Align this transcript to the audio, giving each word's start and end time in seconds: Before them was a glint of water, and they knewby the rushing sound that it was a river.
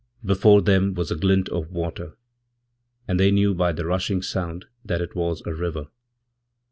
Before 0.25 0.63
them 0.63 0.95
was 0.95 1.11
a 1.11 1.15
glint 1.15 1.47
of 1.49 1.69
water, 1.71 2.17
and 3.07 3.19
they 3.19 3.29
knewby 3.29 3.75
the 3.75 3.85
rushing 3.85 4.23
sound 4.23 4.65
that 4.83 4.99
it 4.99 5.13
was 5.15 5.43
a 5.45 5.53
river. 5.53 5.89